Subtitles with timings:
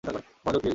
[0.03, 0.23] মনোযোগ,
[0.43, 0.67] প্লিজ!